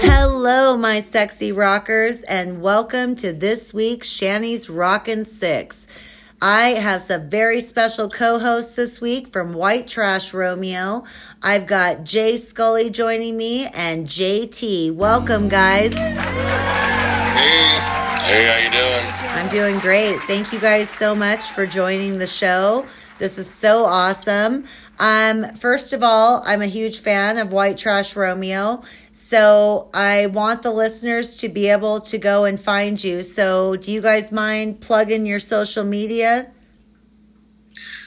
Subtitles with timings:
[0.00, 5.86] Hello, my sexy rockers, and welcome to this week's Shanny's Rockin' Six.
[6.40, 11.04] I have some very special co hosts this week from White Trash Romeo.
[11.42, 14.94] I've got Jay Skully joining me and JT.
[14.94, 15.92] Welcome, guys.
[17.34, 19.36] Hey, hey, how you doing?
[19.36, 20.18] I'm doing great.
[20.22, 22.86] Thank you guys so much for joining the show.
[23.18, 24.64] This is so awesome.
[24.98, 28.82] Um, first of all, I'm a huge fan of White Trash Romeo.
[29.12, 33.22] So I want the listeners to be able to go and find you.
[33.22, 36.52] So do you guys mind plugging your social media?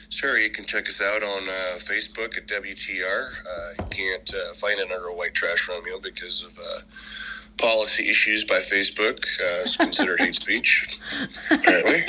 [0.08, 3.30] Sure, you can check us out on uh, Facebook at WTR.
[3.32, 6.80] Uh, you can't uh, find it under White Trash Romeo because of uh,
[7.58, 9.26] policy issues by Facebook.
[9.40, 10.98] Uh, considered hate speech,
[11.50, 12.04] apparently.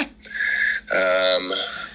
[0.92, 1.52] Um,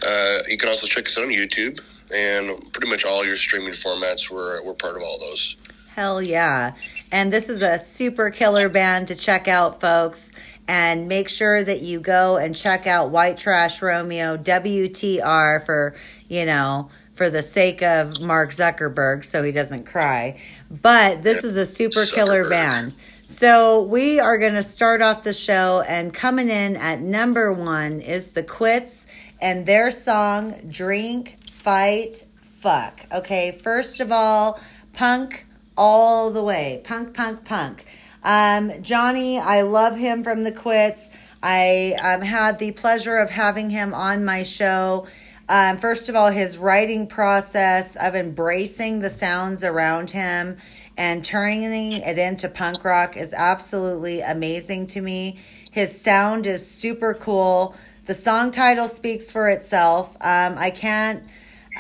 [0.06, 1.80] uh, you can also check us out on YouTube
[2.14, 4.30] and pretty much all your streaming formats.
[4.30, 5.56] We're, we're part of all those.
[5.94, 6.74] Hell yeah.
[7.12, 10.32] And this is a super killer band to check out, folks.
[10.68, 15.96] And make sure that you go and check out White Trash Romeo, WTR, for,
[16.28, 16.90] you know,
[17.20, 20.40] for the sake of Mark Zuckerberg so he doesn't cry.
[20.70, 22.96] But this is a super killer band.
[23.26, 28.00] So we are going to start off the show, and coming in at number one
[28.00, 29.06] is the Quits
[29.38, 33.04] and their song Drink, Fight, Fuck.
[33.12, 34.58] Okay, first of all,
[34.94, 35.44] punk
[35.76, 36.80] all the way.
[36.84, 37.84] Punk, punk, punk.
[38.24, 41.10] Um, Johnny, I love him from the Quits.
[41.42, 45.06] I um, had the pleasure of having him on my show.
[45.50, 50.58] Um, first of all, his writing process of embracing the sounds around him
[50.96, 55.40] and turning it into punk rock is absolutely amazing to me.
[55.72, 57.74] His sound is super cool.
[58.04, 60.14] The song title speaks for itself.
[60.20, 61.24] Um, I can't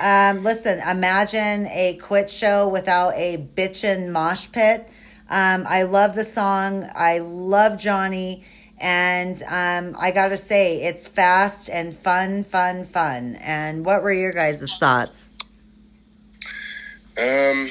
[0.02, 4.88] um, listen, imagine a quit show without a bitchin' mosh pit.
[5.28, 6.90] Um, I love the song.
[6.92, 8.42] I love Johnny.
[8.80, 13.36] And um, I got to say, it's fast and fun, fun, fun.
[13.40, 15.32] And what were your guys' thoughts?
[17.18, 17.68] Um,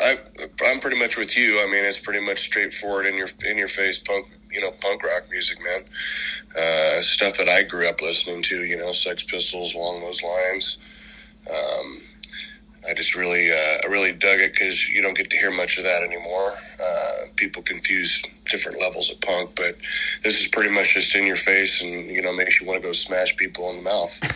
[0.00, 0.18] I,
[0.66, 1.60] I'm pretty much with you.
[1.60, 5.02] I mean, it's pretty much straightforward in your in your face punk, you know, punk
[5.02, 5.84] rock music, man.
[6.56, 10.78] Uh, stuff that I grew up listening to, you know, Sex Pistols along those lines.
[11.50, 12.02] Um,
[12.88, 13.54] I just really, uh,
[13.84, 16.54] I really dug it because you don't get to hear much of that anymore.
[16.82, 18.20] Uh, people confuse
[18.50, 19.76] different levels of punk, but
[20.24, 22.86] this is pretty much just in your face, and you know, makes you want to
[22.86, 24.20] go smash people in the mouth.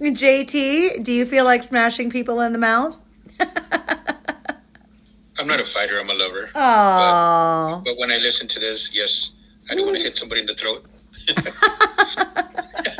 [0.00, 2.98] JT, do you feel like smashing people in the mouth?
[3.40, 5.98] I'm not a fighter.
[6.00, 6.50] I'm a lover.
[6.54, 9.32] Oh, But, but when I listen to this, yes,
[9.70, 10.84] I do want to hit somebody in the throat.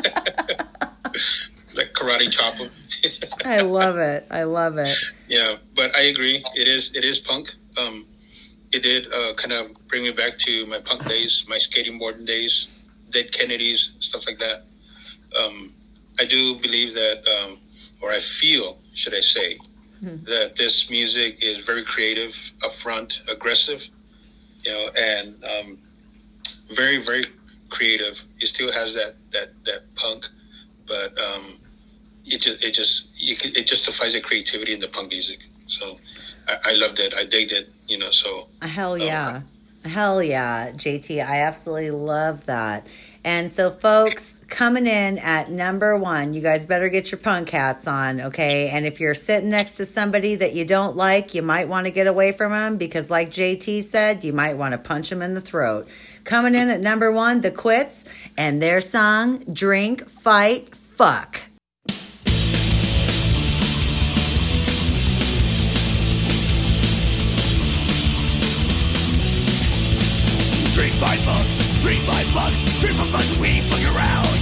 [1.98, 2.54] karate chop.
[3.44, 4.26] I love it.
[4.30, 4.96] I love it.
[5.28, 6.44] yeah, but I agree.
[6.54, 7.50] It is it is punk.
[7.80, 8.06] Um,
[8.72, 12.26] it did uh, kind of bring me back to my punk days, my skating boarding
[12.26, 14.64] days, Dead Kennedys, stuff like that.
[15.42, 15.70] Um,
[16.20, 17.58] I do believe that, um,
[18.02, 19.56] or I feel, should I say,
[20.02, 23.88] that this music is very creative, upfront, aggressive,
[24.62, 25.78] you know, and um,
[26.74, 27.24] very, very
[27.68, 28.22] creative.
[28.40, 30.26] It still has that that that punk,
[30.86, 31.58] but um,
[32.28, 35.48] it just it just you can, it justifies the creativity in the punk music.
[35.66, 35.86] So
[36.48, 37.14] I, I loved it.
[37.16, 37.68] I digged it.
[37.88, 39.42] You know, so uh, um, Hell yeah.
[39.84, 41.24] Hell yeah, JT.
[41.24, 42.86] I absolutely love that.
[43.24, 47.86] And so, folks, coming in at number one, you guys better get your punk hats
[47.86, 48.70] on, okay?
[48.70, 51.92] And if you're sitting next to somebody that you don't like, you might want to
[51.92, 55.34] get away from them because, like JT said, you might want to punch them in
[55.34, 55.88] the throat.
[56.24, 58.04] Coming in at number one, The Quits,
[58.36, 61.47] and their song, Drink, Fight, Fuck.
[72.08, 74.32] my fuck, free from fuck, we fuck around.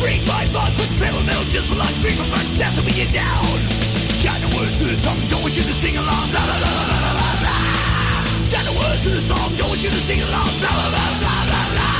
[0.00, 2.96] Free my fuck with metal metal just for like free from fuck, that's what we
[2.96, 3.44] get down.
[4.24, 6.70] Got the words to the song, don't want you to sing along, la la la
[6.72, 7.56] la la la la.
[8.48, 11.04] Got the words to the song, don't want you to sing along, la la la
[11.20, 11.90] la la la.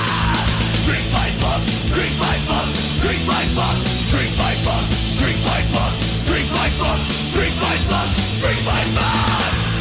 [0.88, 1.60] Drink my fuck,
[1.92, 2.68] drink my fuck,
[3.04, 3.76] drink my fuck,
[4.08, 4.84] drink my fuck,
[5.20, 5.92] drink my fuck,
[6.24, 7.00] drink my fuck,
[7.36, 8.08] drink my fuck,
[8.40, 9.73] drink my fuck.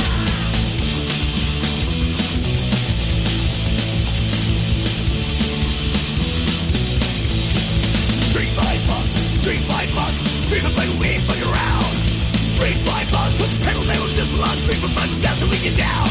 [9.43, 10.15] Three, five bucks,
[10.47, 10.63] three
[11.27, 11.83] for fun.
[12.55, 13.83] Three, five bucks, the pedal
[14.15, 14.31] just.
[14.63, 14.79] Three
[15.75, 16.07] down.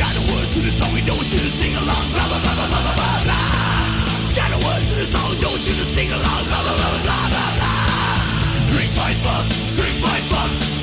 [0.00, 0.22] Got a
[0.56, 2.04] to the song, we know what you to sing along.
[2.16, 4.32] Blah, blah, blah, blah, blah, blah.
[4.32, 6.42] Got a word to the song, know what you to sing along.
[6.48, 8.72] Blah, blah, blah, blah, blah, blah.
[8.72, 10.75] Three, five bucks, three, five bucks.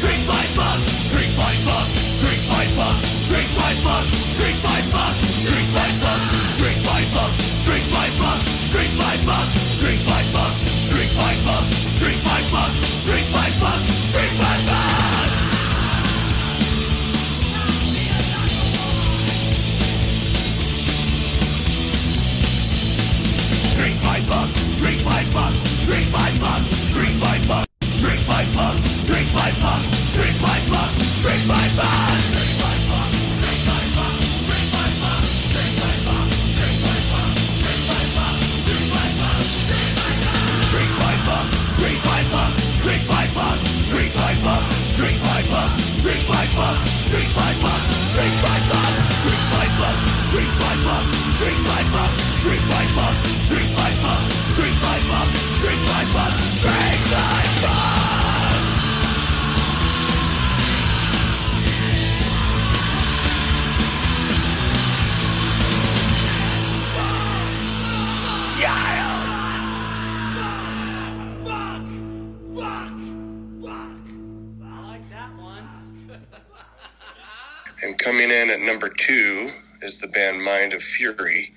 [80.94, 81.54] Fury,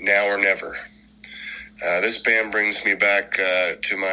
[0.00, 0.78] Now or Never.
[1.86, 4.06] Uh, this band brings me back uh, to my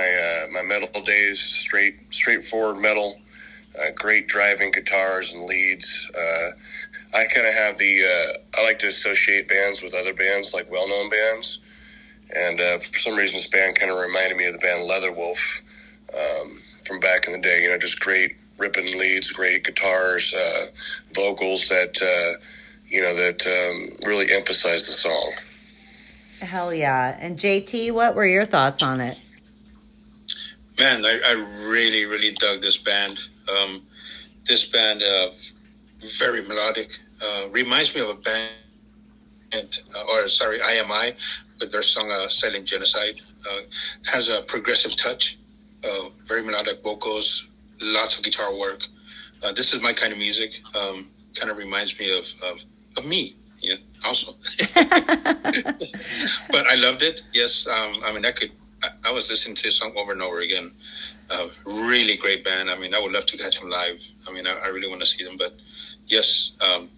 [0.46, 3.20] uh, my metal days, straight straightforward metal,
[3.78, 6.10] uh, great driving guitars and leads.
[6.16, 6.52] Uh,
[7.18, 10.72] I kind of have the uh, I like to associate bands with other bands, like
[10.72, 11.60] well known bands,
[12.34, 15.62] and for some reason this band kind of reminded me of the band Leatherwolf
[16.14, 17.64] um, from back in the day.
[17.64, 20.34] You know, just great ripping leads, great guitars,
[21.14, 22.38] vocals that
[22.88, 25.34] you know that um, really emphasize the song.
[26.48, 27.18] Hell yeah.
[27.20, 29.18] And JT, what were your thoughts on it?
[30.80, 33.18] Man, I, I really, really dug this band.
[33.50, 33.82] Um,
[34.46, 35.30] this band, uh,
[36.20, 36.88] very melodic.
[37.24, 41.14] Uh, reminds me of a band, uh, or sorry, IMI,
[41.60, 43.22] with their song uh, Silent Genocide.
[43.50, 43.62] Uh,
[44.06, 45.38] has a progressive touch,
[45.84, 47.48] uh, very melodic vocals,
[47.82, 48.82] lots of guitar work.
[49.44, 50.62] Uh, this is my kind of music.
[50.76, 52.66] Um, kind of reminds me of, of, of
[53.04, 54.32] me, yeah, also.
[54.76, 57.24] but I loved it.
[57.34, 58.52] Yes, um, I mean, I could.
[58.84, 60.72] I, I was listening to the song over and over again.
[61.32, 62.70] Uh, really great band.
[62.70, 64.00] I mean, I would love to catch them live.
[64.30, 65.36] I mean, I, I really want to see them.
[65.38, 65.54] But
[66.06, 66.90] yes, um,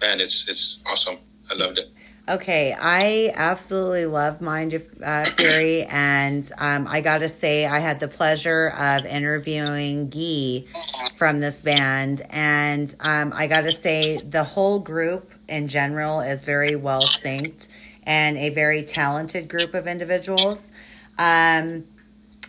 [0.00, 1.16] man, it's it's awesome.
[1.50, 1.86] I loved it.
[2.28, 8.00] Okay, I absolutely love Mind uh, Fury, and um, I got to say, I had
[8.00, 10.66] the pleasure of interviewing Guy
[11.16, 16.44] from this band, and um, I got to say, the whole group in general is
[16.44, 17.68] very well synced
[18.04, 20.72] and a very talented group of individuals.
[21.18, 21.84] Um,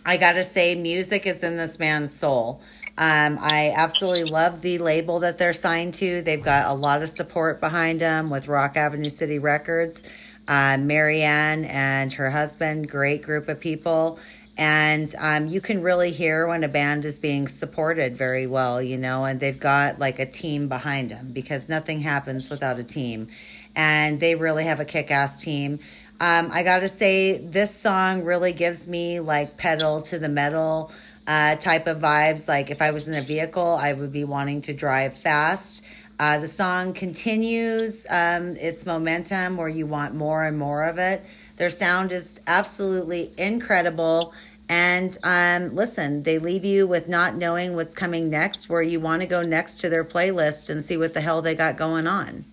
[0.06, 2.62] I got to say, music is in this man's soul.
[2.96, 6.22] Um, I absolutely love the label that they're signed to.
[6.22, 10.10] They've got a lot of support behind them with Rock Avenue City Records.
[10.48, 14.18] Uh, Marianne and her husband, great group of people.
[14.60, 18.98] And um, you can really hear when a band is being supported very well, you
[18.98, 23.28] know, and they've got like a team behind them because nothing happens without a team.
[23.74, 25.78] And they really have a kick ass team.
[26.20, 30.92] Um, I got to say, this song really gives me like pedal to the metal
[31.26, 32.46] uh, type of vibes.
[32.46, 35.82] Like if I was in a vehicle, I would be wanting to drive fast.
[36.18, 41.24] Uh, the song continues um, its momentum where you want more and more of it.
[41.56, 44.34] Their sound is absolutely incredible.
[44.70, 49.20] And um, listen, they leave you with not knowing what's coming next, where you want
[49.20, 52.44] to go next to their playlist and see what the hell they got going on.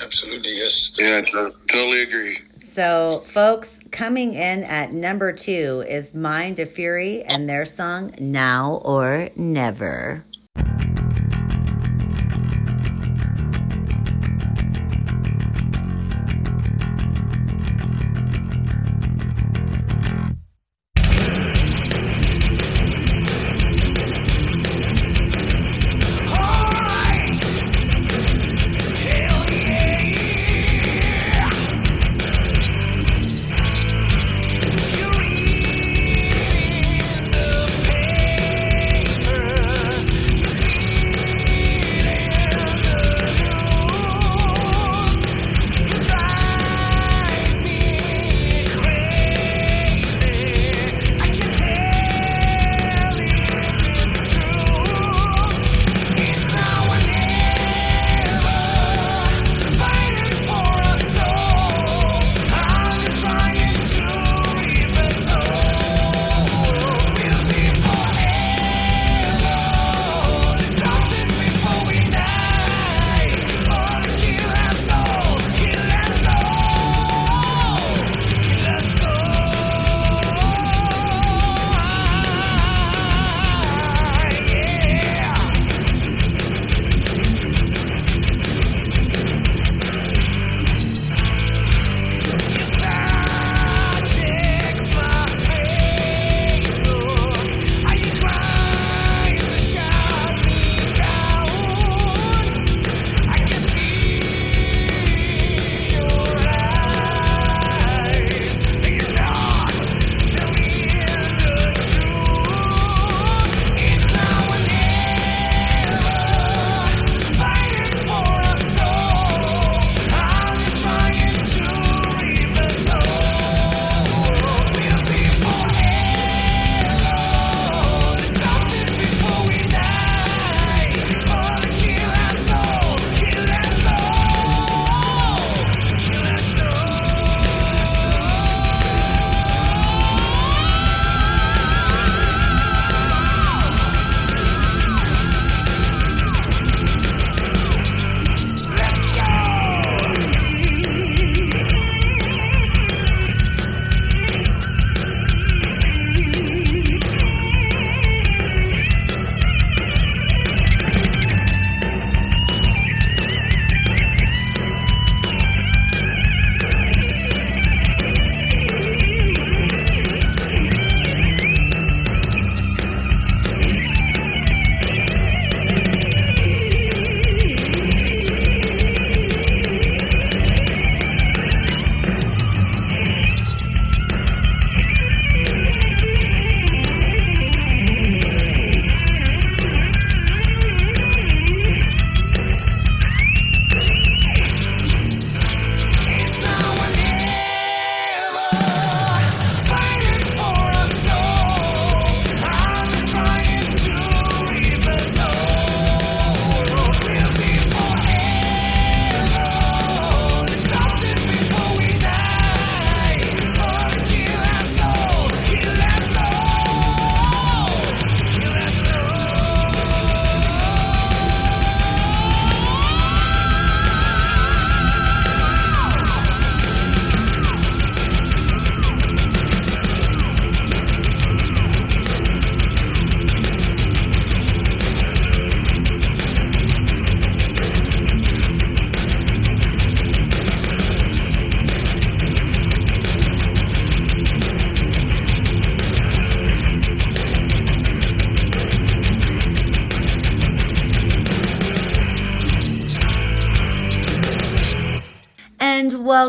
[0.00, 0.94] Absolutely, yes.
[1.00, 2.38] Yeah, to- totally agree.
[2.58, 8.80] So, folks, coming in at number two is Mind of Fury and their song Now
[8.84, 10.25] or Never.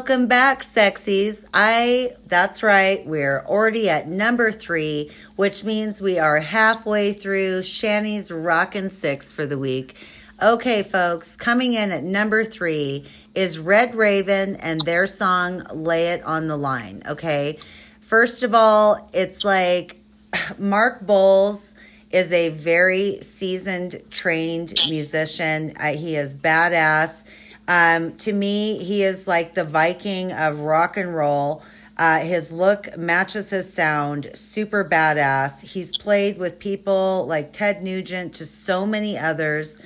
[0.07, 1.43] Welcome back, sexies.
[1.53, 8.31] I, that's right, we're already at number three, which means we are halfway through Shanny's
[8.31, 9.97] Rockin' Six for the week.
[10.41, 16.23] Okay, folks, coming in at number three is Red Ravyn and their song Lay It
[16.23, 17.01] on the Line.
[17.05, 17.57] Okay,
[17.99, 19.97] first of all, it's like
[20.57, 21.75] Mark Bowles
[22.11, 25.73] is a very seasoned, trained musician.
[25.77, 27.25] Uh, he is badass
[27.67, 31.63] um, to me, he is like the Viking of rock and roll.
[31.97, 35.61] Uh, his look matches his sound, super badass.
[35.61, 39.79] He's played with people like Ted Nugent to so many others.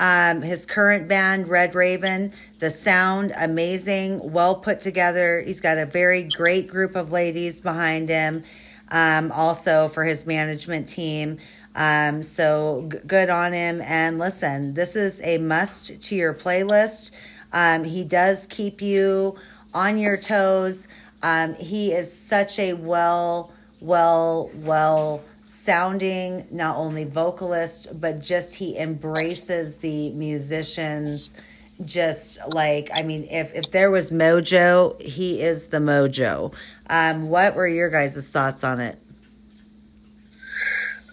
[0.00, 5.42] Um, his current band, Red Ravyn, the sound amazing, well put together.
[5.44, 8.44] He's got a very great group of ladies behind him.
[8.90, 11.36] Um, also for his management team.
[11.78, 13.80] Um, so g- good on him.
[13.80, 17.12] And listen, this is a must to your playlist.
[17.52, 19.36] Um, he does keep you
[19.72, 20.88] on your toes.
[21.22, 28.76] Um, he is such a well, well, well sounding, not only vocalist, but just he
[28.76, 31.40] embraces the musicians.
[31.84, 36.52] Just like, I mean, if, if there was mojo, he is the mojo.
[36.90, 38.98] Um, what were your guys' thoughts on it?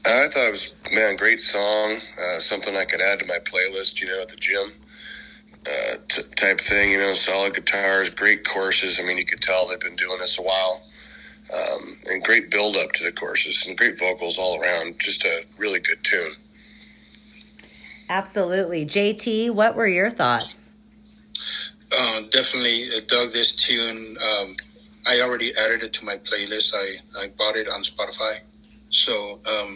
[0.07, 1.97] I thought it was, man, great song.
[2.19, 4.71] Uh, something I could add to my playlist, you know, at the gym
[5.67, 6.91] uh, t- type thing.
[6.91, 8.99] You know, solid guitars, great courses.
[8.99, 10.83] I mean, you could tell they've been doing this a while.
[11.53, 14.99] Um, and great build up to the courses and great vocals all around.
[14.99, 16.33] Just a really good tune.
[18.09, 18.85] Absolutely.
[18.85, 20.75] JT, what were your thoughts?
[21.91, 24.15] Uh, definitely uh, dug this tune.
[24.21, 24.55] Um,
[25.07, 26.73] I already added it to my playlist.
[26.75, 28.41] I, I bought it on Spotify.
[28.89, 29.75] So, um,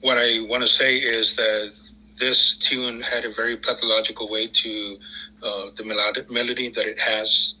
[0.00, 4.96] what I want to say is that this tune had a very pathological way to
[5.44, 7.56] uh, the melodic melody that it has.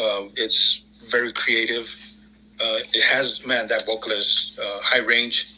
[0.00, 1.84] Uh, it's very creative.
[2.60, 5.54] Uh, it has man that vocalist uh, high range.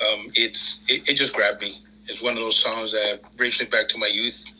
[0.00, 1.72] Um, it's it, it, just grabbed me.
[2.04, 4.52] It's one of those songs that brings me back to my youth.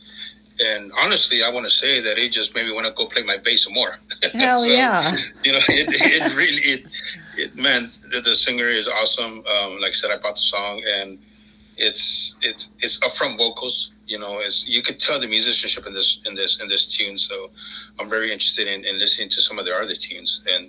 [0.59, 3.21] And honestly, I want to say that it just made me want to go play
[3.21, 3.99] my bass some more.
[4.33, 5.11] Hell so, yeah!
[5.43, 6.89] You know, it, it really it,
[7.35, 9.43] it man the, the singer is awesome.
[9.45, 11.19] Um, like I said, I bought the song and
[11.77, 13.91] it's it's it's upfront vocals.
[14.07, 17.17] You know, it's you could tell the musicianship in this in this in this tune.
[17.17, 17.35] So
[17.99, 20.67] I'm very interested in, in listening to some of their other tunes, and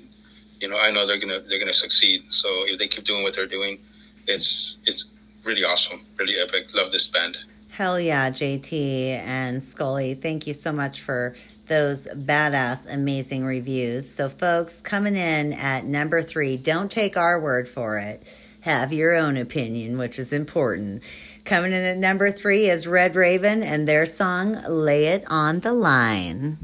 [0.61, 2.33] you know, I know they're gonna they're gonna succeed.
[2.33, 3.79] So if they keep doing what they're doing,
[4.27, 6.75] it's it's really awesome, really epic.
[6.77, 7.39] Love this band.
[7.71, 8.73] Hell yeah, JT
[9.25, 10.21] and Skully.
[10.21, 11.35] Thank you so much for
[11.69, 14.13] those badass, amazing reviews.
[14.13, 18.23] So, folks, coming in at number three, don't take our word for it
[18.61, 21.03] have your own opinion, which is important.
[21.45, 25.73] Coming in at number three is Red Ravyn and their song Lay It on the
[25.73, 26.59] Line.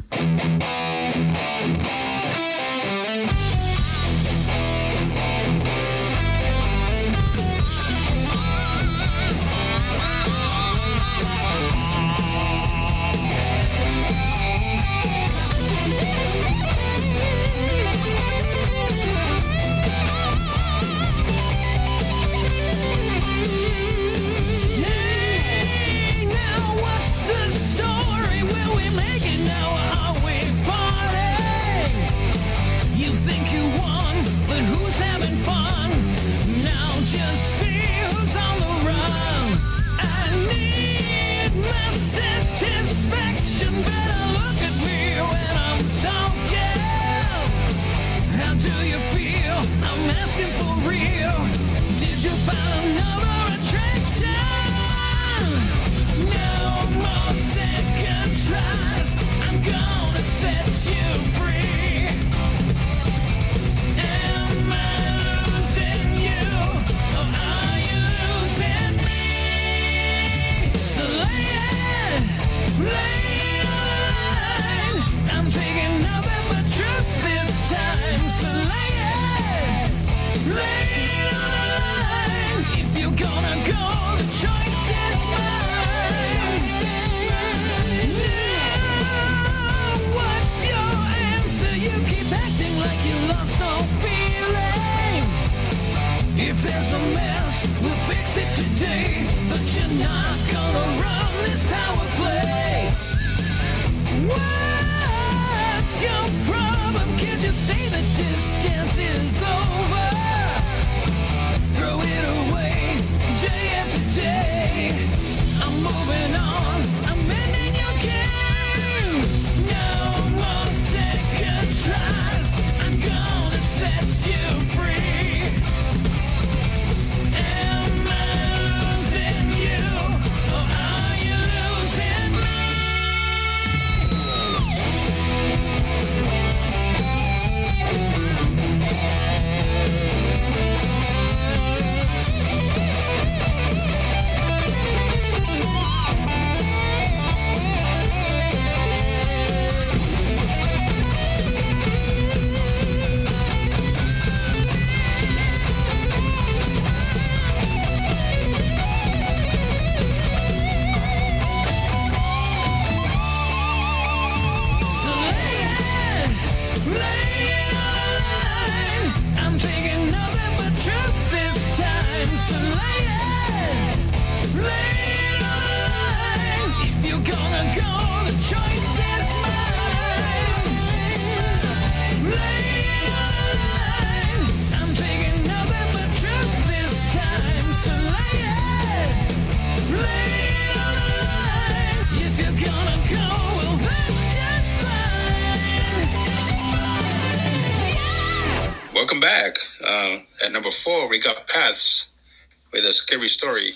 [202.84, 203.70] A scary story.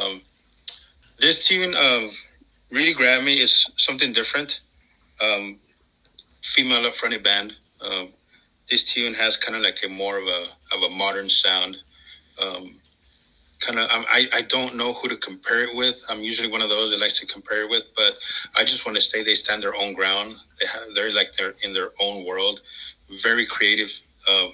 [0.00, 0.22] Um,
[1.18, 2.08] this tune um,
[2.70, 3.34] really grabbed me.
[3.34, 4.60] It's something different.
[5.22, 5.58] Um,
[6.42, 7.56] female fronted band.
[7.86, 8.08] Um,
[8.68, 10.44] this tune has kind of like a more of a
[10.74, 11.76] of a modern sound.
[12.42, 12.80] Um,
[13.60, 16.02] kind of, I I don't know who to compare it with.
[16.10, 18.16] I'm usually one of those that likes to compare it with, but
[18.56, 20.34] I just want to say they stand their own ground.
[20.60, 22.60] They have, they're like they're in their own world.
[23.22, 23.90] Very creative
[24.30, 24.48] uh,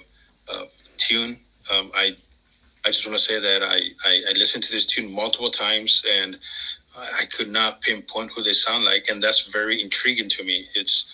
[0.53, 0.65] uh,
[0.97, 1.37] tune.
[1.71, 2.15] I
[2.85, 6.05] I just want to say that I, I, I listened to this tune multiple times
[6.23, 6.39] and
[6.97, 10.63] I could not pinpoint who they sound like, and that's very intriguing to me.
[10.75, 11.11] It's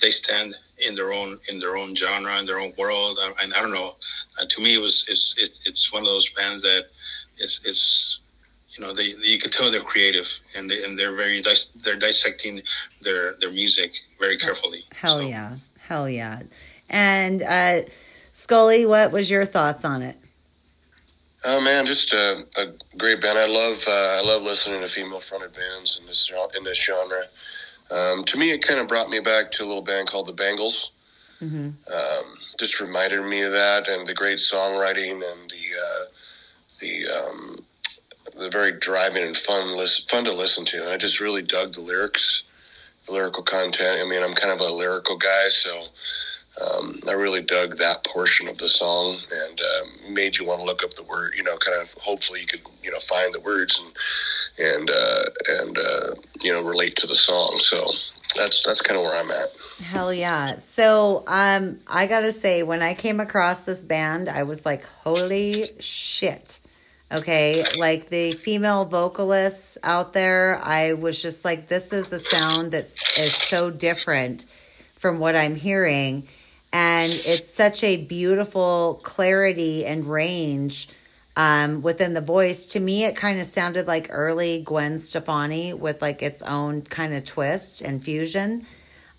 [0.00, 0.54] they stand
[0.88, 3.92] in their own in their own genre in their own world, and I don't know.
[4.40, 6.86] Uh, to me, it was it's it, it's one of those bands that
[7.38, 8.20] it's it's
[8.78, 11.40] you know they you can tell they're creative and they and they're very
[11.82, 12.60] they're dissecting
[13.02, 14.80] their their music very carefully.
[14.94, 15.26] Hell so.
[15.26, 16.42] yeah, hell yeah,
[16.90, 17.80] and uh,
[18.32, 20.16] Skully, what was your thoughts on it?
[21.48, 23.38] Oh man, just a, a great band.
[23.38, 27.22] I love uh, I love listening to female fronted bands in this in this genre.
[27.96, 30.32] Um, to me, it kind of brought me back to a little band called the
[30.32, 30.90] Bangles.
[31.40, 31.66] Mm-hmm.
[31.66, 32.24] Um,
[32.58, 36.04] just reminded me of that and the great songwriting and the uh,
[36.80, 37.64] the um,
[38.42, 39.78] the very driving and fun
[40.08, 40.82] fun to listen to.
[40.82, 42.42] And I just really dug the lyrics,
[43.06, 44.00] the lyrical content.
[44.02, 45.84] I mean, I'm kind of a lyrical guy, so
[46.56, 50.66] um, I really dug that portion of the song and uh, made you want to
[50.66, 51.34] look up the word.
[51.36, 53.94] You know, kind of hopefully you could you know find the words and
[54.58, 55.22] and uh,
[55.60, 57.58] and uh, you know relate to the song.
[57.60, 57.76] So
[58.36, 59.86] that's that's kind of where I'm at.
[59.86, 60.56] Hell yeah!
[60.56, 65.64] So um, I gotta say, when I came across this band, I was like, holy
[65.78, 66.60] shit.
[67.12, 72.72] Okay, like the female vocalists out there, I was just like, this is a sound
[72.72, 74.44] that's is so different
[74.96, 76.26] from what I'm hearing
[76.76, 80.90] and it's such a beautiful clarity and range
[81.34, 82.66] um, within the voice.
[82.66, 87.14] To me, it kind of sounded like early Gwen Stefani with like its own kind
[87.14, 88.66] of twist and fusion.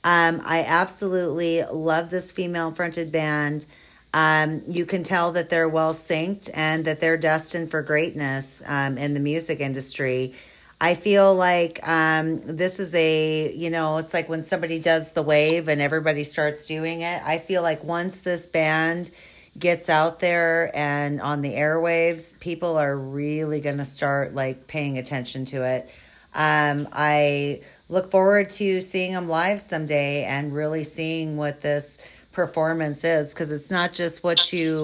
[0.03, 3.65] Um, I absolutely love this female fronted band.
[4.13, 8.99] Um, you can tell that they're well synced and that they're destined for greatness um,
[8.99, 10.35] in the music industry.
[10.79, 15.23] I feel like um, this is a, you know, it's like when somebody does the
[15.23, 17.21] wave and everybody starts doing it.
[17.25, 19.09] I feel like once this band
[19.57, 24.99] gets out there and on the airwaves, people are really going to start like paying
[24.99, 25.93] attention to it.
[26.35, 33.03] Um, I look forward to seeing them live someday and really seeing what this performance
[33.03, 34.83] is because it's not just what you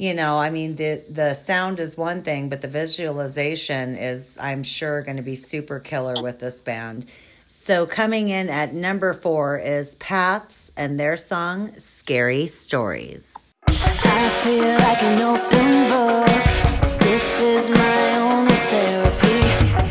[0.00, 4.62] you know, I mean the the sound is one thing, but the visualization is I'm
[4.62, 7.04] sure going to be super killer with this band.
[7.48, 13.46] So coming in at number 4 is Paths and their song Scary Stories.
[13.68, 17.00] I feel like an open book.
[17.00, 19.40] This is my only therapy.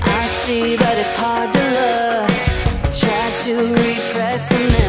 [0.01, 2.31] I see but it's hard to look.
[2.97, 4.88] Try to repress the memories,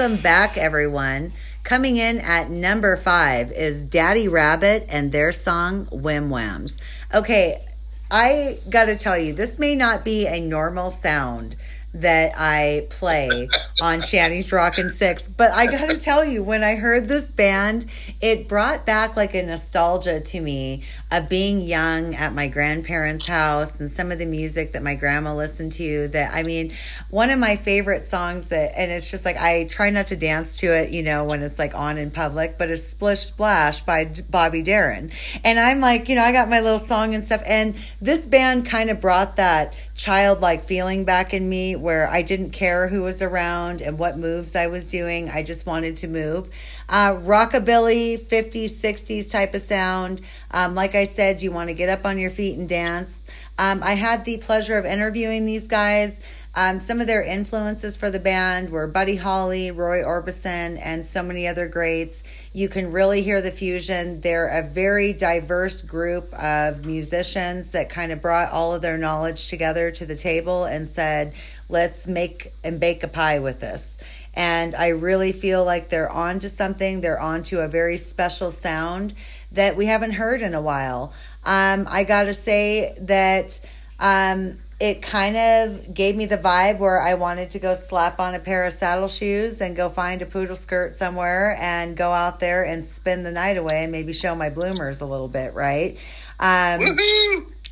[0.00, 1.30] welcome back, everyone.
[1.62, 6.78] Coming in at number five is Daddy Rabbit and their song Whim Whams.
[7.12, 7.62] Okay,
[8.10, 11.54] I got to tell you, this may not be a normal sound
[11.92, 13.50] that I play
[13.82, 15.28] on Shanny's Rockin' Six.
[15.28, 17.84] But I got to tell you, when I heard this band,
[18.22, 23.80] it brought back like a nostalgia to me of being young at my grandparents' house
[23.80, 26.08] and some of the music that my grandma listened to.
[26.08, 26.72] That I mean,
[27.10, 30.58] one of my favorite songs that, and it's just like I try not to dance
[30.58, 34.12] to it, you know, when it's like on in public, but it's Splish Splash by
[34.28, 35.10] Bobby Darin.
[35.42, 37.42] And I'm like, you know, I got my little song and stuff.
[37.46, 42.52] And this band kind of brought that childlike feeling back in me where I didn't
[42.52, 45.28] care who was around and what moves I was doing.
[45.28, 46.48] I just wanted to move.
[46.90, 50.20] Uh, rockabilly, 50s, 60s type of sound.
[50.50, 53.22] Um, like I said, you want to get up on your feet and dance.
[53.58, 56.20] Um, I had the pleasure of interviewing these guys.
[56.52, 61.22] Um, some of their influences for the band were Buddy Holly, Roy Orbison, and so
[61.22, 62.24] many other greats.
[62.52, 64.20] You can really hear the fusion.
[64.20, 69.48] They're a very diverse group of musicians that kind of brought all of their knowledge
[69.48, 71.34] together to the table and said,
[71.68, 74.00] let's make and bake a pie with this.
[74.34, 77.00] And I really feel like they're on to something.
[77.00, 79.14] They're on to a very special sound
[79.52, 81.12] that we haven't heard in a while.
[81.44, 83.60] Um, I got to say that.
[83.98, 88.34] Um, it kind of gave me the vibe where I wanted to go slap on
[88.34, 92.40] a pair of saddle shoes and go find a poodle skirt somewhere and go out
[92.40, 95.98] there and spend the night away and maybe show my bloomers a little bit, right?
[96.38, 96.80] Um,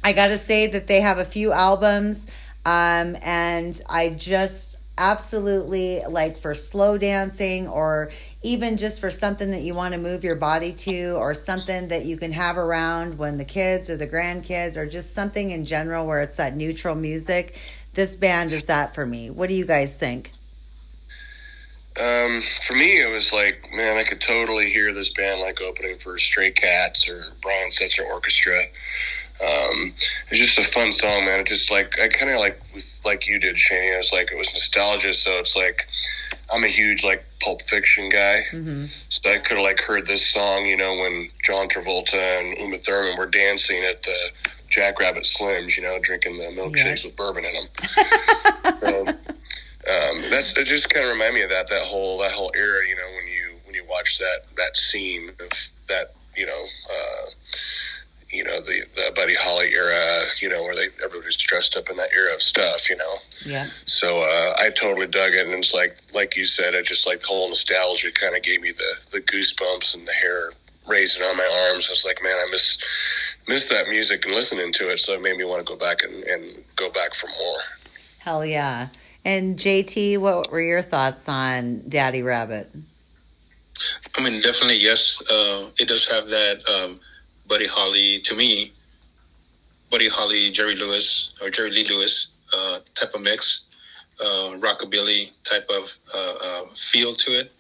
[0.05, 2.27] I got to say that they have a few albums,
[2.66, 8.11] um, and I just absolutely like for slow dancing or
[8.42, 12.04] even just for something that you want to move your body to or something that
[12.04, 16.06] you can have around when the kids or the grandkids or just something in general
[16.06, 17.56] where it's that neutral music
[17.98, 19.28] this band is that for me.
[19.28, 20.32] What do you guys think?
[22.00, 25.98] Um, for me it was like man i could totally hear this band like opening
[25.98, 28.66] for stray cats or brian setzer orchestra
[29.40, 29.92] um,
[30.31, 32.61] it's just a fun song man it just like i kind of like
[33.05, 35.88] like you did shane it was like it was nostalgia so it's like
[36.53, 38.87] I'm a huge like Pulp Fiction guy, mm-hmm.
[39.09, 42.79] so I could have like heard this song, you know, when John Travolta and Uma
[42.79, 44.16] Thurman were dancing at the
[44.68, 47.66] Jackrabbit Slims, you know, drinking the milkshakes with bourbon in them.
[48.81, 52.51] so, um, that it just kind of remind me of that that whole that whole
[52.57, 55.51] era, you know, when you when you watch that that scene of
[55.88, 56.64] that, you know.
[56.90, 57.31] Uh,
[58.30, 61.96] you know the the Buddy Holly era, you know, where they everybody's dressed up in
[61.96, 63.14] that era of stuff, you know.
[63.44, 63.68] Yeah.
[63.86, 67.20] So uh, I totally dug it, and it's like like you said, it just like
[67.20, 70.52] the whole nostalgia kind of gave me the the goosebumps and the hair
[70.86, 71.88] raising on my arms.
[71.88, 72.78] I was like, man, I miss
[73.48, 76.02] miss that music and listening to it, so it made me want to go back
[76.02, 77.60] and, and go back for more.
[78.18, 78.88] Hell yeah!
[79.24, 82.70] And JT, what were your thoughts on Daddy Rabbit?
[84.18, 85.22] I mean, definitely yes.
[85.30, 86.62] Uh, it does have that.
[86.68, 87.00] Um,
[87.48, 88.72] Buddy Holly, to me,
[89.90, 93.66] Buddy Holly, Jerry Lewis or Jerry Lee Lewis uh, type of mix,
[94.20, 97.52] uh, rockabilly type of uh, uh, feel to it.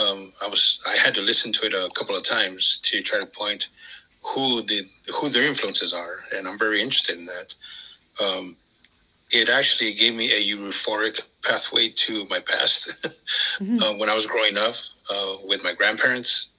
[0.00, 3.18] Um, I was I had to listen to it a couple of times to try
[3.18, 3.68] to point
[4.34, 4.84] who did
[5.20, 7.54] who their influences are, and I'm very interested in that.
[8.22, 8.56] Um,
[9.30, 13.02] it actually gave me a euphoric pathway to my past
[13.60, 13.82] mm-hmm.
[13.82, 14.74] uh, when I was growing up
[15.12, 16.50] uh, with my grandparents.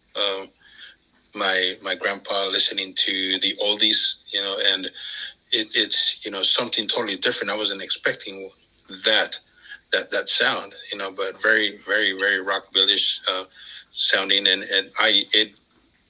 [1.38, 4.86] My my grandpa listening to the oldies, you know, and
[5.52, 7.52] it, it's you know something totally different.
[7.52, 8.50] I wasn't expecting
[9.06, 9.40] that
[9.94, 13.46] that that sound, you know, but very very very rockabilly uh,
[13.92, 15.54] sounding, and and I it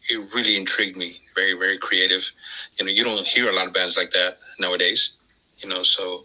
[0.09, 1.11] it really intrigued me.
[1.35, 2.31] Very very creative.
[2.79, 5.13] You know, you don't hear a lot of bands like that nowadays.
[5.63, 6.23] You know, so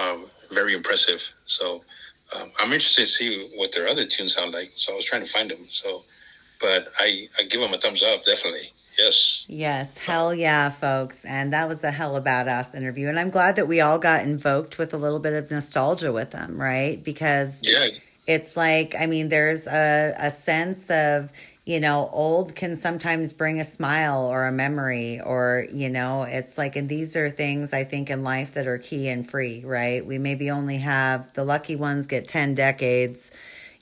[0.00, 1.34] um, very impressive.
[1.44, 1.80] So
[2.36, 4.64] um, I'm interested to see what their other tunes sound like.
[4.66, 5.58] So I was trying to find them.
[5.58, 6.02] So
[6.60, 8.68] but I, I give them a thumbs up, definitely.
[8.98, 9.46] Yes.
[9.48, 9.98] Yes.
[9.98, 11.24] Hell yeah, folks.
[11.24, 13.08] And that was a hell of a badass interview.
[13.08, 16.30] And I'm glad that we all got invoked with a little bit of nostalgia with
[16.30, 17.02] them, right?
[17.02, 17.88] Because yeah.
[18.26, 21.30] it's like, I mean, there's a, a sense of,
[21.66, 26.56] you know, old can sometimes bring a smile or a memory, or, you know, it's
[26.56, 30.06] like, and these are things I think in life that are key and free, right?
[30.06, 33.32] We maybe only have the lucky ones get 10 decades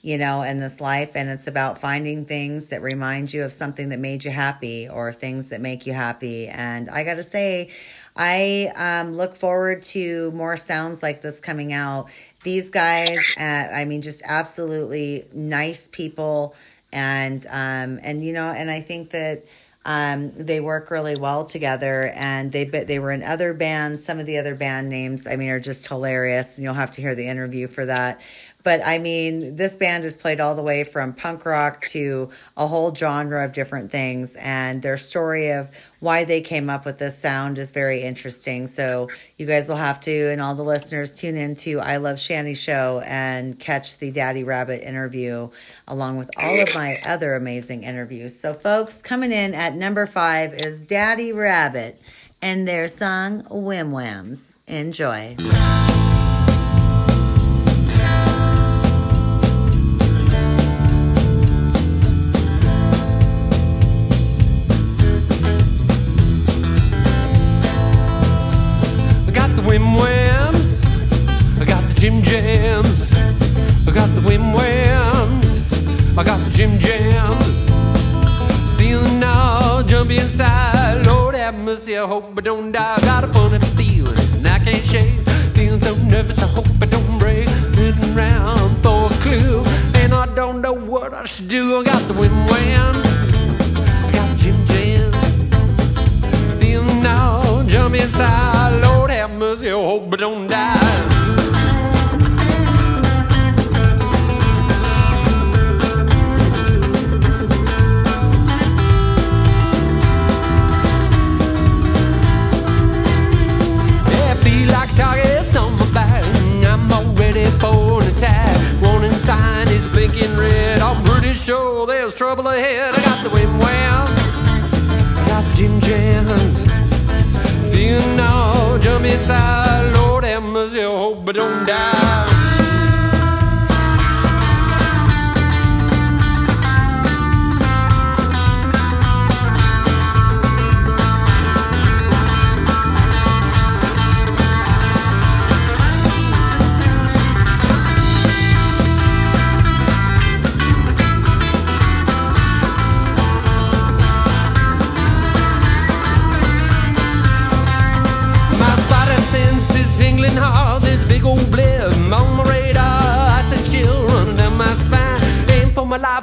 [0.05, 1.13] you know, in this life.
[1.15, 5.11] And it's about finding things that remind you of something that made you happy or
[5.15, 6.47] things that make you happy.
[6.47, 7.71] And I got to say,
[8.15, 12.11] I um, look forward to more sounds like this coming out.
[12.43, 16.55] These guys, uh, I mean, just absolutely nice people.
[16.93, 19.47] And, um, and, you know, and I think that,
[19.87, 24.03] um, they work really well together, and they they were in other bands.
[24.03, 27.03] Some of the other band names, I mean, are just hilarious, and you'll have to
[27.03, 28.23] hear the interview for that.
[28.65, 32.67] But I mean, this band has played all the way from punk rock to a
[32.67, 34.37] whole genre of different things.
[34.37, 38.67] And their story of why they came up with this sound is very interesting.
[38.67, 42.55] So you guys will have to, and all the listeners, tune into I Love Shanny
[42.55, 45.51] Show and catch the Daddy Rabbit interview
[45.87, 48.39] along with all of my other amazing interviews.
[48.39, 52.01] So, folks, coming in at number five is Daddy Rabbit
[52.41, 54.59] and their song Whim Whams.
[54.67, 55.37] Enjoy.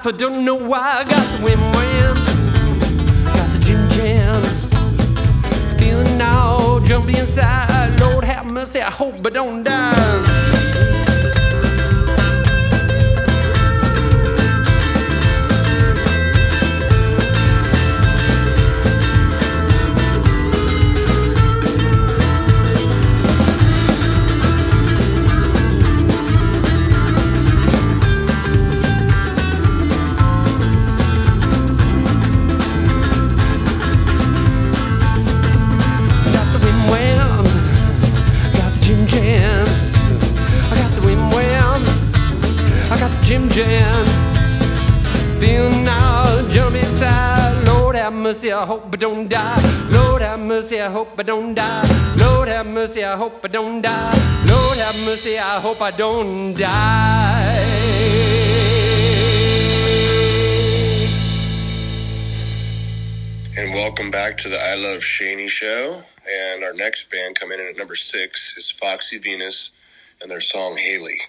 [0.03, 0.99] Life, I don't know why.
[0.99, 2.19] I got the whim whams,
[3.25, 4.69] got the Jim Jams.
[5.79, 7.99] Feeling now, jumpy inside.
[7.99, 9.70] Lord have mercy, I hope I don't die.
[53.11, 54.45] I hope I don't die.
[54.45, 57.57] Lord have mercy, I hope I don't die.
[63.57, 66.01] And welcome back to the I Love Shanny show.
[66.53, 69.71] And our next band coming in at number six is Foxy Venus
[70.21, 71.19] and their song Hailey.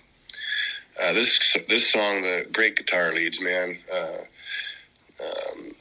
[1.03, 3.76] Uh, this this song, the great guitar leads, man.
[3.93, 4.18] Uh,
[5.20, 5.72] um,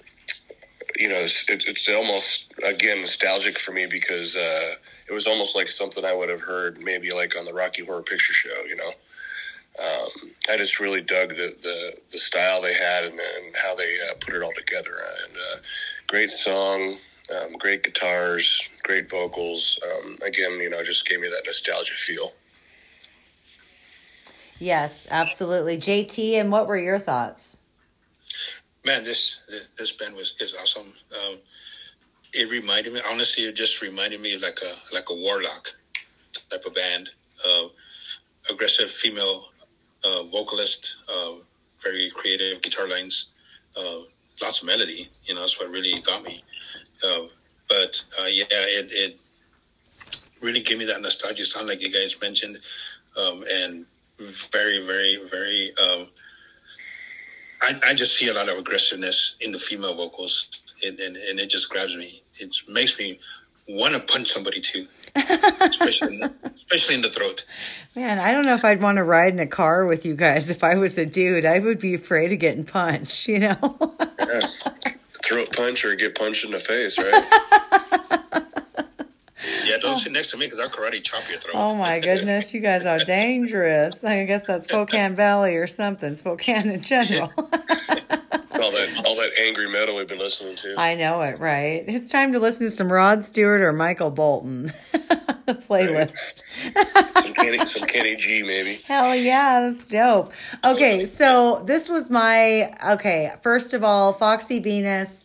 [0.98, 4.74] you know, it's, it's, it's almost again nostalgic for me because uh,
[5.12, 8.02] it was almost like something I would have heard maybe like on the Rocky Horror
[8.02, 8.64] Picture Show.
[8.66, 8.92] You know,
[9.84, 13.98] um, I just really dug the, the, the style they had and, and how they
[14.10, 14.94] uh, put it all together.
[15.26, 15.58] And uh,
[16.08, 16.96] great song,
[17.30, 19.78] um, great guitars, great vocals.
[19.84, 22.32] Um, again, you know, just gave me that nostalgia feel.
[24.60, 25.78] Yes, absolutely.
[25.78, 27.60] JT, and what were your thoughts?
[28.86, 30.84] Man, this this band was is awesome.
[30.86, 31.40] Um,
[32.34, 35.70] it reminded me, honestly, it just reminded me like a like a warlock
[36.50, 37.10] type of band.
[37.46, 37.68] Uh,
[38.50, 39.46] aggressive female
[40.06, 41.34] uh, vocalist, uh,
[41.82, 43.28] very creative guitar lines,
[43.78, 44.00] uh,
[44.42, 45.10] lots of melody.
[45.24, 46.44] You know, that's what really got me.
[47.06, 47.24] Uh,
[47.70, 49.16] but uh, yeah, it, it
[50.42, 52.58] really gave me that nostalgia sound, like you guys mentioned,
[53.18, 53.86] um, and
[54.52, 55.72] very, very, very.
[55.82, 56.08] Um,
[57.62, 60.50] I, I just see a lot of aggressiveness in the female vocals,
[60.84, 62.22] and, and, and it just grabs me.
[62.40, 63.20] It makes me
[63.68, 64.86] want to punch somebody too,
[65.62, 67.46] especially in the, especially in the throat.
[67.96, 70.50] Man, I don't know if I'd want to ride in a car with you guys
[70.50, 71.46] if I was a dude.
[71.46, 73.96] I would be afraid of getting punched, you know?
[74.20, 74.42] Yeah.
[75.24, 78.28] Throat punch or get punched in the face, right?
[79.66, 79.98] Yeah, don't oh.
[79.98, 81.56] sit next to me because I'll karate chop your throat.
[81.56, 84.04] Oh my goodness, you guys are dangerous.
[84.04, 86.14] I guess that's Spokane Valley or something.
[86.16, 87.32] Spokane in general.
[89.06, 90.76] All that angry metal we've been listening to.
[90.78, 91.84] I know it, right?
[91.88, 94.72] It's time to listen to some Rod Stewart or Michael Bolton.
[95.46, 96.44] the playlist.
[97.24, 98.76] some Kenny, some Kenny G, maybe.
[98.86, 100.32] Hell yeah, that's dope.
[100.66, 103.32] Okay, so this was my okay.
[103.42, 105.24] First of all, Foxy Venus.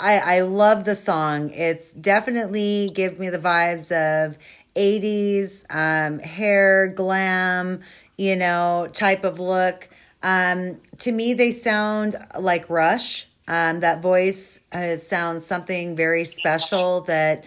[0.00, 1.50] I I love the song.
[1.52, 4.38] It's definitely give me the vibes of
[4.76, 7.80] '80s um, hair glam,
[8.16, 9.88] you know, type of look.
[10.22, 13.26] Um, to me, they sound like Rush.
[13.48, 17.44] Um, that voice uh, sounds something very special that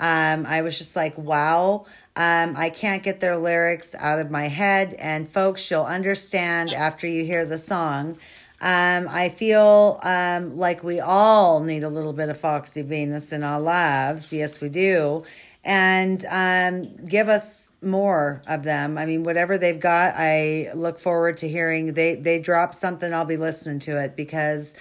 [0.00, 1.86] um, I was just like, wow.
[2.16, 4.94] Um, I can't get their lyrics out of my head.
[4.98, 8.18] And folks, you'll understand after you hear the song.
[8.60, 13.42] Um, I feel um, like we all need a little bit of Foxy Venus in
[13.42, 14.32] our lives.
[14.32, 15.24] Yes, we do.
[15.62, 18.96] And um, give us more of them.
[18.96, 21.94] I mean, whatever they've got, I look forward to hearing.
[21.94, 24.76] They they drop something, I'll be listening to it because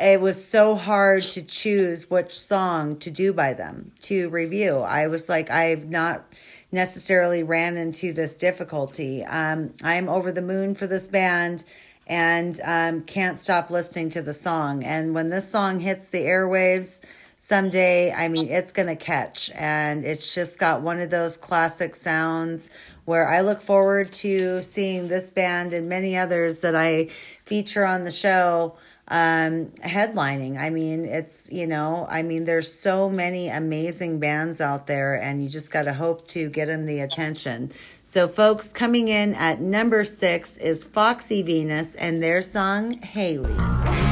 [0.00, 4.78] it was so hard to choose which song to do by them to review.
[4.78, 6.24] I was like, I've not
[6.72, 9.22] necessarily ran into this difficulty.
[9.24, 11.62] Um, I'm over the moon for this band
[12.06, 14.84] and um, can't stop listening to the song.
[14.84, 17.04] And when this song hits the airwaves
[17.36, 19.50] someday, I mean, it's going to catch.
[19.54, 22.70] And it's just got one of those classic sounds
[23.04, 27.06] where I look forward to seeing this band and many others that I
[27.44, 28.76] feature on the show
[29.08, 30.58] um, headlining.
[30.58, 35.42] I mean, it's, you know, I mean, there's so many amazing bands out there, and
[35.42, 37.70] you just got to hope to get them the attention.
[38.02, 44.11] So, folks, coming in at number six is Foxy Venus and their song, Hailey.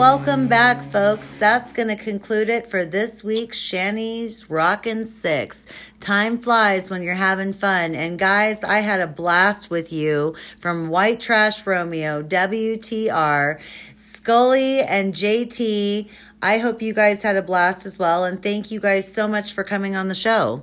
[0.00, 1.32] Welcome back, folks.
[1.32, 5.66] That's going to conclude it for this week's Shanny's Rockin' Six.
[6.00, 7.94] Time flies when you're having fun.
[7.94, 13.60] And guys, I had a blast with you from White Trash Romeo, WTR,
[13.94, 16.08] Skully, and JT.
[16.40, 18.24] I hope you guys had a blast as well.
[18.24, 20.62] And thank you guys so much for coming on the show.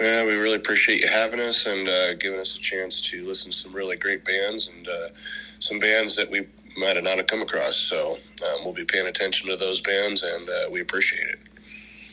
[0.00, 3.50] Yeah, we really appreciate you having us and uh, giving us a chance to listen
[3.50, 5.08] to some really great bands and uh,
[5.58, 6.46] some bands that we
[6.76, 7.76] might have not have come across.
[7.76, 11.38] So um, we'll be paying attention to those bands, and uh, we appreciate it.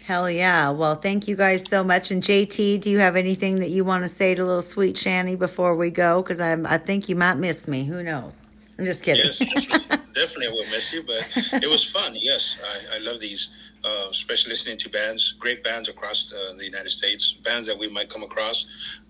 [0.06, 0.72] Hell yeah.
[0.72, 2.10] Well, thank you guys so much.
[2.10, 5.36] And JT, do you have anything that you want to say to little sweet Shanny
[5.36, 6.24] before we go?
[6.24, 7.86] Because I think you might miss me.
[7.86, 8.48] Who knows?
[8.80, 9.26] I'm just kidding.
[9.26, 12.14] Yes, definitely, definitely I will miss you, but it was fun.
[12.16, 13.50] Yes, I, I love these,
[13.84, 17.90] uh, especially listening to bands, great bands across uh, the United States, bands that we
[17.90, 18.66] might come across